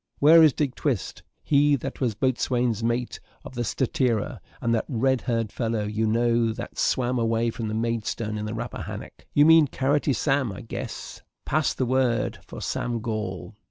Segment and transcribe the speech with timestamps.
[0.17, 5.21] Where is Dick Twist, he that was boatswain's mate of the Statira; and that red
[5.21, 9.67] haired fellow, you know, that swam away from the Maidstone in the Rappahanock?" "You mean
[9.67, 13.53] carroty Sam, I guess pass the word for Sam Gall."